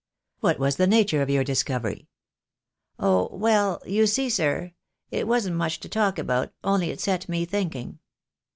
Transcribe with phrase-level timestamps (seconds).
[0.39, 2.09] "What was the nature of your discovery?"
[2.97, 4.73] "Oh, well, you see, sir,
[5.11, 7.99] it wasn't much to talk about, only it set me thinking.